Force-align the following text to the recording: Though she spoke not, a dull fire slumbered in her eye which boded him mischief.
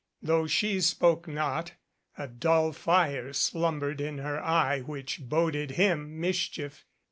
Though 0.19 0.47
she 0.47 0.81
spoke 0.81 1.27
not, 1.27 1.73
a 2.17 2.27
dull 2.27 2.71
fire 2.71 3.33
slumbered 3.33 4.01
in 4.01 4.17
her 4.17 4.41
eye 4.43 4.79
which 4.81 5.19
boded 5.29 5.73
him 5.77 6.19
mischief. 6.19 6.85